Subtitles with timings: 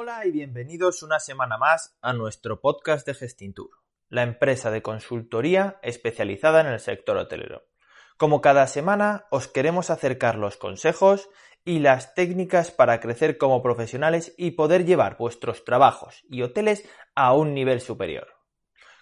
[0.00, 3.70] Hola y bienvenidos una semana más a nuestro podcast de Gestintur,
[4.08, 7.66] la empresa de consultoría especializada en el sector hotelero.
[8.16, 11.28] Como cada semana, os queremos acercar los consejos
[11.64, 17.32] y las técnicas para crecer como profesionales y poder llevar vuestros trabajos y hoteles a
[17.32, 18.28] un nivel superior.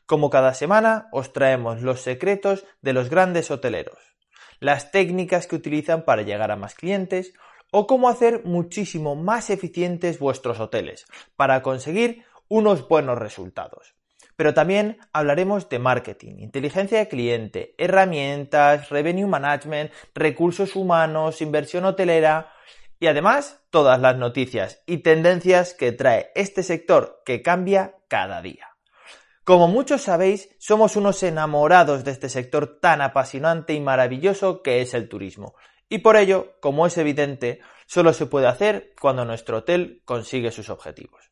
[0.07, 4.17] Como cada semana, os traemos los secretos de los grandes hoteleros,
[4.61, 7.35] las técnicas que utilizan para llegar a más clientes
[7.71, 11.07] o cómo hacer muchísimo más eficientes vuestros hoteles
[11.37, 13.95] para conseguir unos buenos resultados.
[14.37, 22.53] Pero también hablaremos de marketing, inteligencia de cliente, herramientas, revenue management, recursos humanos, inversión hotelera
[23.01, 28.69] y además todas las noticias y tendencias que trae este sector que cambia cada día.
[29.45, 34.93] Como muchos sabéis, somos unos enamorados de este sector tan apasionante y maravilloso que es
[34.93, 35.55] el turismo.
[35.89, 40.69] Y por ello, como es evidente, solo se puede hacer cuando nuestro hotel consigue sus
[40.69, 41.31] objetivos.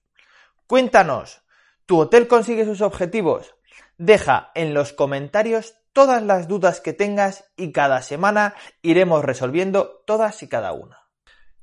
[0.66, 1.42] Cuéntanos,
[1.86, 3.54] ¿tu hotel consigue sus objetivos?
[3.98, 10.42] Deja en los comentarios todas las dudas que tengas y cada semana iremos resolviendo todas
[10.42, 10.98] y cada una.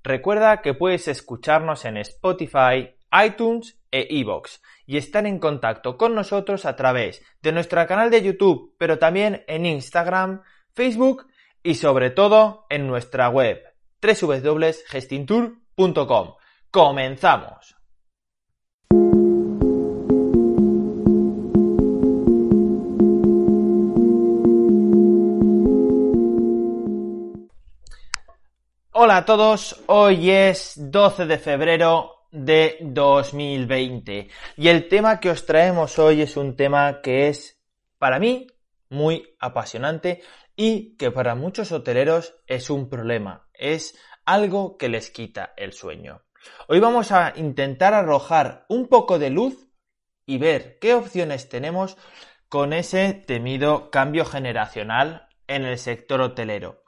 [0.04, 2.96] Recuerda que puedes escucharnos en Spotify,
[3.26, 8.22] iTunes e iVoox y estar en contacto con nosotros a través de nuestro canal de
[8.22, 10.42] YouTube, pero también en Instagram,
[10.74, 11.28] Facebook
[11.64, 13.62] y sobre todo en nuestra web
[14.02, 16.34] www.gestintour.com.
[16.72, 17.78] ¡Comenzamos!
[28.94, 35.46] Hola a todos, hoy es 12 de febrero de 2020 y el tema que os
[35.46, 37.62] traemos hoy es un tema que es
[37.98, 38.48] para mí
[38.90, 40.22] muy apasionante
[40.64, 46.22] y que para muchos hoteleros es un problema, es algo que les quita el sueño.
[46.68, 49.70] Hoy vamos a intentar arrojar un poco de luz
[50.28, 51.98] y ver qué opciones tenemos
[52.48, 56.84] con ese temido cambio generacional en el sector hotelero.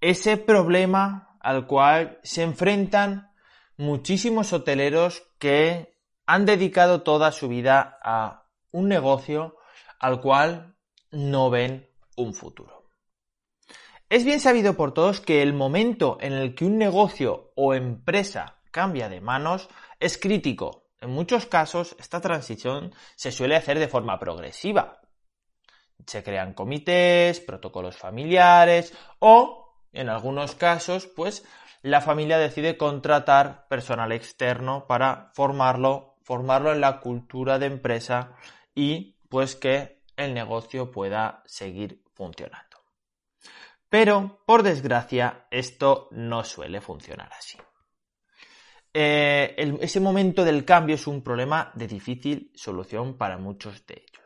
[0.00, 3.30] Ese problema al cual se enfrentan
[3.76, 9.56] muchísimos hoteleros que han dedicado toda su vida a un negocio
[10.00, 10.74] al cual
[11.12, 12.83] no ven un futuro.
[14.10, 18.58] Es bien sabido por todos que el momento en el que un negocio o empresa
[18.70, 20.88] cambia de manos es crítico.
[21.00, 25.00] En muchos casos esta transición se suele hacer de forma progresiva.
[26.06, 31.44] Se crean comités, protocolos familiares o en algunos casos, pues
[31.82, 38.32] la familia decide contratar personal externo para formarlo, formarlo en la cultura de empresa
[38.74, 42.63] y pues que el negocio pueda seguir funcionando.
[43.94, 47.56] Pero, por desgracia, esto no suele funcionar así.
[48.92, 54.24] Eh, ese momento del cambio es un problema de difícil solución para muchos de ellos.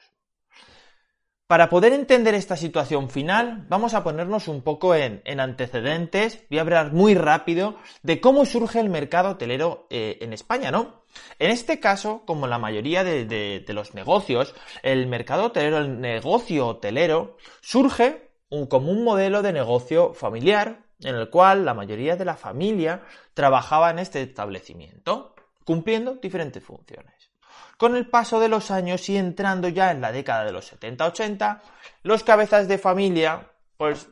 [1.47, 6.47] Para poder entender esta situación final, vamos a ponernos un poco en, antecedentes.
[6.49, 11.05] Voy a hablar muy rápido de cómo surge el mercado hotelero eh, en España, ¿no?
[11.39, 17.37] En este caso, como la mayoría de, los negocios, el mercado hotelero, el negocio hotelero,
[17.61, 23.03] surge un modelo de negocio familiar en el cual la mayoría de la familia
[23.35, 27.31] trabajaba en este establecimiento, cumpliendo diferentes funciones.
[27.77, 31.61] Con el paso de los años y entrando ya en la década de los 70-80,
[32.03, 34.09] los cabezas de familia pues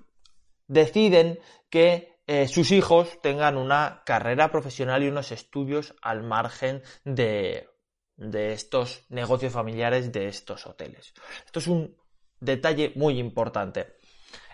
[0.68, 7.68] deciden que eh, sus hijos tengan una carrera profesional y unos estudios al margen de,
[8.16, 11.14] de estos negocios familiares, de estos hoteles.
[11.44, 11.96] Esto es un
[12.40, 13.96] detalle muy importante.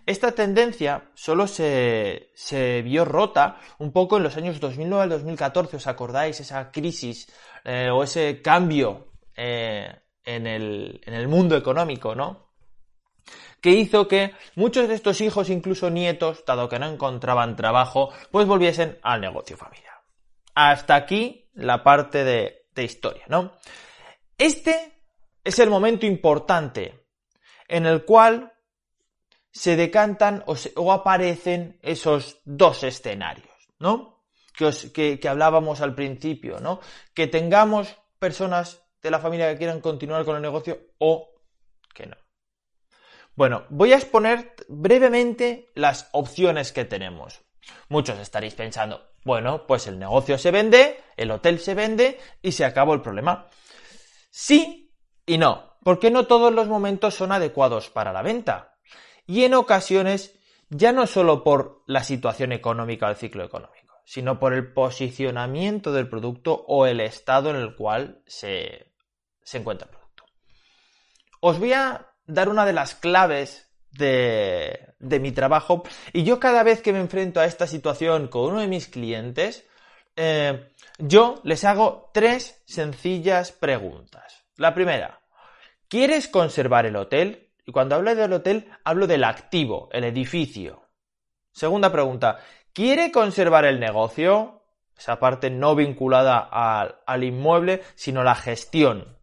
[0.04, 5.76] Esta tendencia solo se, se, vio rota un poco en los años 2009 al 2014,
[5.76, 6.40] ¿os acordáis?
[6.40, 7.32] Esa crisis
[7.64, 9.94] eh, o ese cambio eh,
[10.24, 12.52] en, el, en el mundo económico, ¿no?
[13.62, 18.44] que hizo que muchos de estos hijos, incluso nietos, dado que no encontraban trabajo, pues
[18.46, 19.94] volviesen al negocio familiar.
[20.54, 23.52] Hasta aquí la parte de, de historia, ¿no?
[24.36, 25.00] Este
[25.44, 27.06] es el momento importante
[27.68, 28.51] en el cual
[29.52, 34.24] se decantan o, aparecen esos dos escenarios, ¿no?
[34.92, 36.80] que, que hablábamos al principio, ¿no?
[37.14, 41.34] Que tengamos personas de la familia que quieran continuar con el negocio o
[41.94, 42.16] que no.
[43.34, 47.42] Bueno, voy a exponer brevemente las opciones que tenemos.
[47.88, 52.64] Muchos estaréis pensando, bueno, pues el negocio se vende, el hotel se vende y se
[52.64, 53.48] acabó el problema.
[54.30, 54.92] Sí
[55.24, 58.71] y no, porque no todos los momentos son adecuados para la venta.
[59.26, 60.38] Y en ocasiones,
[60.68, 66.08] ya no solo por la situación económica del ciclo económico, sino por el posicionamiento del
[66.08, 68.92] producto o el estado en el cual se,
[69.42, 70.24] se encuentra el producto.
[71.40, 75.82] Os voy a dar una de las claves de, mi trabajo
[76.12, 79.66] y yo cada vez que me enfrento a esta situación con uno de mis clientes,
[80.16, 84.44] eh, yo les hago tres sencillas preguntas.
[84.56, 85.20] La primera,
[85.88, 87.51] ¿quieres conservar el hotel?
[87.64, 90.88] Y cuando hablo del hotel, hablo del activo, el edificio.
[91.52, 92.38] Segunda pregunta,
[92.72, 94.64] ¿quiere conservar el negocio?
[94.96, 99.18] Esa parte no vinculada al, al inmueble, sino la gestión.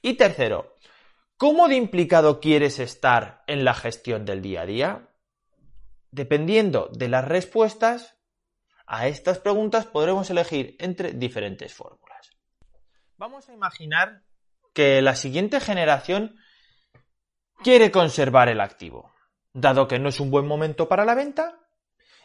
[0.00, 0.72] Y tercero,
[1.42, 5.08] ¿Cómo de implicado quieres estar en la gestión del día a día?
[6.12, 8.16] Dependiendo de las respuestas
[8.86, 12.30] a estas preguntas podremos elegir entre diferentes fórmulas.
[13.16, 14.22] Vamos a imaginar
[14.72, 16.36] que la siguiente generación
[17.62, 19.12] quiere conservar el activo,
[19.52, 21.58] dado que no es un buen momento para la venta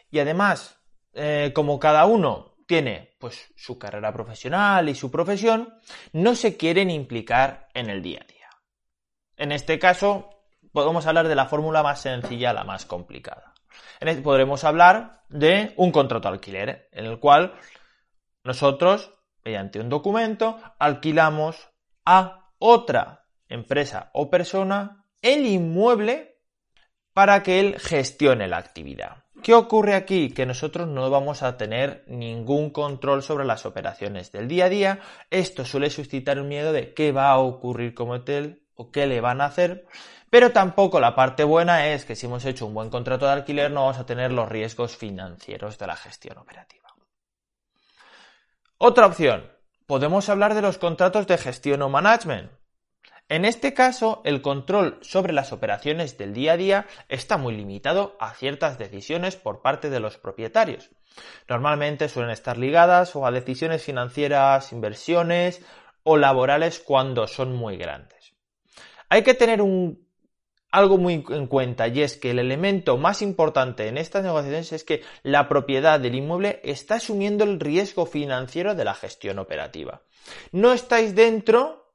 [0.09, 0.79] y además,
[1.13, 5.73] eh, como cada uno tiene pues su carrera profesional y su profesión,
[6.13, 8.49] no se quieren implicar en el día a día.
[9.37, 10.29] En este caso,
[10.71, 13.53] podemos hablar de la fórmula más sencilla la más complicada.
[14.23, 17.53] podremos hablar de un contrato alquiler, en el cual
[18.43, 19.13] nosotros,
[19.43, 21.69] mediante un documento, alquilamos
[22.05, 26.37] a otra empresa o persona el inmueble
[27.13, 29.23] para que él gestione la actividad.
[29.43, 30.31] ¿Qué ocurre aquí?
[30.31, 34.99] Que nosotros no vamos a tener ningún control sobre las operaciones del día a día.
[35.29, 39.21] Esto suele suscitar un miedo de qué va a ocurrir como hotel o qué le
[39.21, 39.87] van a hacer,
[40.29, 43.71] pero tampoco la parte buena es que si hemos hecho un buen contrato de alquiler
[43.71, 46.93] no vamos a tener los riesgos financieros de la gestión operativa.
[48.77, 49.51] Otra opción,
[49.87, 52.51] podemos hablar de los contratos de gestión o management.
[53.29, 58.15] En este caso, el control sobre las operaciones del día a día está muy limitado
[58.19, 60.89] a ciertas decisiones por parte de los propietarios.
[61.49, 65.61] Normalmente suelen estar ligadas o a decisiones financieras, inversiones
[66.03, 68.33] o laborales cuando son muy grandes.
[69.09, 69.61] Hay que tener
[70.71, 74.83] algo muy en cuenta y es que el elemento más importante en estas negociaciones es
[74.85, 80.01] que la propiedad del inmueble está asumiendo el riesgo financiero de la gestión operativa.
[80.51, 81.86] No estáis dentro,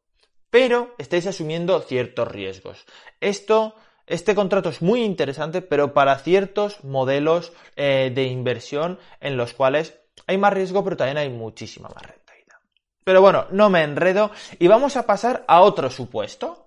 [0.52, 2.86] pero estáis asumiendo ciertos riesgos.
[3.20, 3.74] Esto,
[4.06, 9.98] este contrato es muy interesante, pero para ciertos modelos eh, de inversión en los cuales
[10.28, 12.58] hay más riesgo, pero también hay muchísima más rentabilidad.
[13.02, 16.62] Pero bueno, no me enredo y vamos a pasar a otro supuesto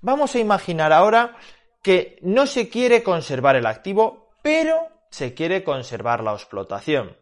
[0.00, 1.36] Vamos a imaginar ahora
[1.82, 7.16] que no se quiere conservar el activo, pero se quiere conservar la explotación.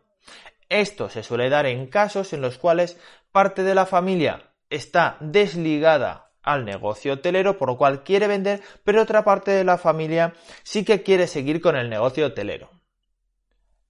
[0.68, 2.98] Esto se suele dar en casos en los cuales
[3.32, 9.02] parte de la familia está desligada al negocio hotelero, por lo cual quiere vender, pero
[9.02, 10.32] otra parte de la familia
[10.62, 12.70] sí que quiere seguir con el negocio hotelero.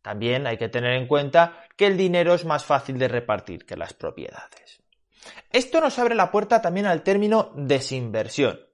[0.02, 3.76] También hay que tener en cuenta que el dinero es más fácil de repartir que
[3.76, 4.82] las propiedades.
[5.50, 8.67] Esto nos abre la puerta también al término desinversión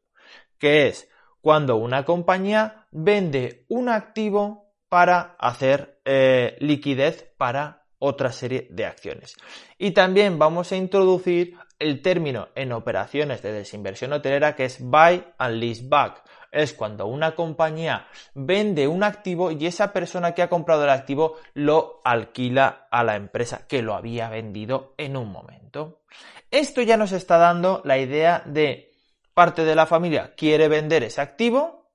[0.62, 1.10] que es
[1.40, 9.36] cuando una compañía vende un activo para hacer eh, liquidez para otra serie de acciones.
[9.78, 15.24] Y también vamos a introducir el término en operaciones de desinversión hotelera que es buy
[15.38, 16.24] and lease back.
[16.50, 21.36] Es cuando una compañía vende un activo y esa persona que ha comprado el activo
[21.54, 26.02] lo alquila a la empresa que lo había vendido en un momento.
[26.50, 28.92] Esto ya nos está dando la idea de
[29.32, 31.88] parte de la familia quiere vender ese activo,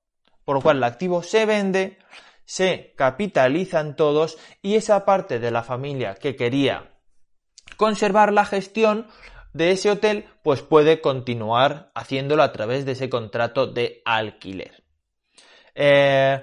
[0.44, 1.98] por lo cual el activo se vende,
[2.48, 6.98] se capitalizan todos y esa parte de la familia que quería
[7.76, 9.06] conservar la gestión
[9.52, 14.82] de ese hotel, pues puede continuar haciéndolo a través de ese contrato de alquiler.
[15.74, 16.42] Eh,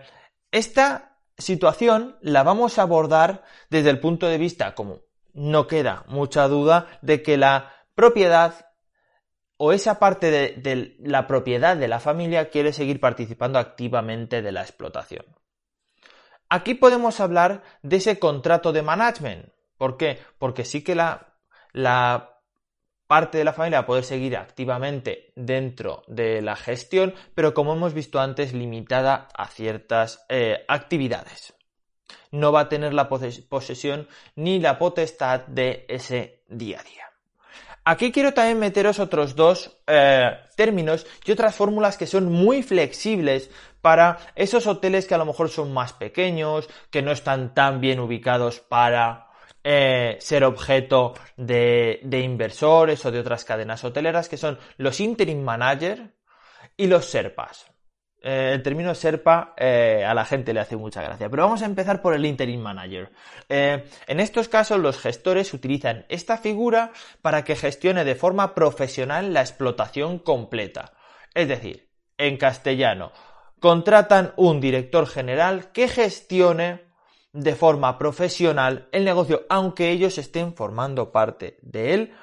[0.51, 5.01] esta situación la vamos a abordar desde el punto de vista, como
[5.33, 8.67] no queda mucha duda, de que la propiedad
[9.57, 14.61] o esa parte de, la propiedad de la familia quiere seguir participando activamente de la
[14.61, 15.25] explotación.
[16.49, 19.49] Aquí podemos hablar de ese contrato de management.
[19.77, 20.19] ¿Por qué?
[20.37, 21.31] Porque sí que la,
[23.07, 27.73] parte de la familia va a poder seguir activamente dentro de la gestión, pero como
[27.73, 31.53] hemos visto antes, limitada a ciertas eh, actividades.
[32.31, 37.04] no va a tener la posesión ni la potestad de ese día a día.
[37.87, 43.51] Aquí quiero también meteros otros dos eh, términos y otras fórmulas que son muy flexibles
[43.81, 47.99] para esos hoteles que a lo mejor son más pequeños, que no están tan bien
[47.99, 49.27] ubicados para
[49.63, 55.43] eh, ser objeto de, de, inversores o de otras cadenas hoteleras, que son los interim
[55.43, 56.11] manager
[56.75, 57.74] y los serpas.
[58.27, 61.29] Eh, el término Serpa eh, a la gente le hace mucha gracia.
[61.29, 63.11] Pero vamos a empezar por el Interim Manager.
[63.47, 66.91] Eh, en estos casos, los gestores utilizan esta figura
[67.21, 70.93] para que gestione de forma profesional la explotación completa.
[71.35, 73.11] Es decir, en castellano,
[73.59, 76.81] contratan un director general que gestione
[77.31, 82.13] de forma profesional el negocio, aunque ellos estén formando parte de él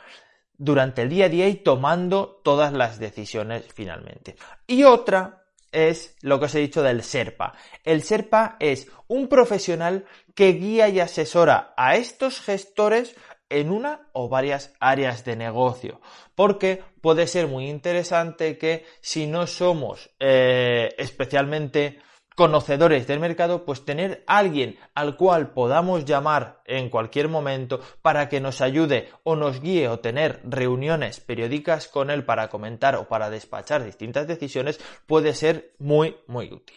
[0.58, 4.34] durante el día a día y tomando todas las decisiones finalmente.
[4.66, 5.41] Y otra
[5.72, 7.54] es lo que os he dicho del SERPA.
[7.82, 13.16] El SERPA es un profesional que guía y asesora a estos gestores
[13.48, 16.00] en una o varias áreas de negocio.
[16.34, 22.00] Porque puede ser muy interesante que si no somos eh, especialmente
[22.36, 28.40] conocedores del mercado, pues tener alguien al cual podamos llamar en cualquier momento para que
[28.40, 33.30] nos ayude o nos guíe o tener reuniones periódicas con él para comentar o para
[33.30, 36.76] despachar distintas decisiones puede ser muy, muy útil.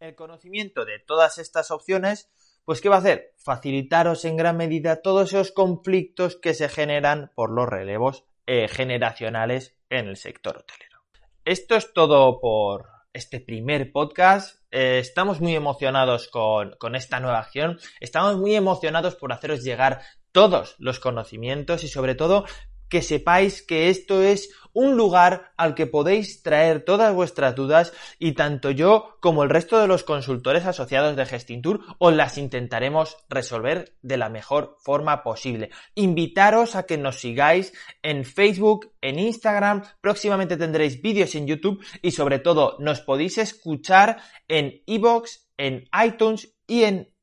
[0.00, 2.30] El conocimiento de todas estas opciones,
[2.64, 3.32] pues ¿qué va a hacer?
[3.36, 9.76] Facilitaros en gran medida todos esos conflictos que se generan por los relevos eh, generacionales
[9.88, 11.00] en el sector hotelero.
[11.44, 14.60] Esto es todo por este primer podcast.
[14.70, 17.78] Eh, estamos muy emocionados con, con esta nueva acción.
[18.00, 22.44] Estamos muy emocionados por haceros llegar todos los conocimientos y sobre todo
[22.88, 28.32] que sepáis que esto es un lugar al que podéis traer todas vuestras dudas y
[28.32, 33.96] tanto yo como el resto de los consultores asociados de Gestintur os las intentaremos resolver
[34.02, 35.70] de la mejor forma posible.
[35.94, 42.10] Invitaros a que nos sigáis en Facebook, en Instagram, próximamente tendréis vídeos en YouTube y
[42.10, 47.16] sobre todo nos podéis escuchar en iBox, en iTunes y en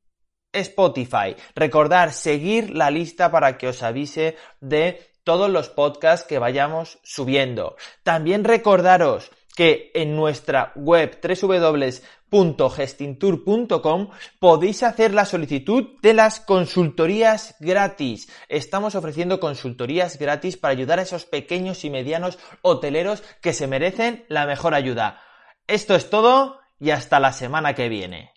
[0.52, 1.36] Spotify.
[1.54, 7.76] Recordar seguir la lista para que os avise de todos los podcasts que vayamos subiendo.
[8.02, 18.28] También recordaros que en nuestra web www.gestintour.com podéis hacer la solicitud de las consultorías gratis.
[18.48, 24.24] Estamos ofreciendo consultorías gratis para ayudar a esos pequeños y medianos hoteleros que se merecen
[24.28, 25.20] la mejor ayuda.
[25.66, 28.33] Esto es todo y hasta la semana que viene.